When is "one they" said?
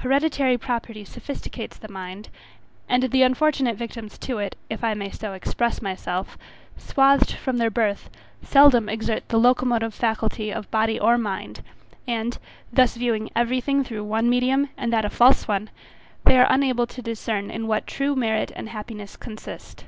15.48-16.38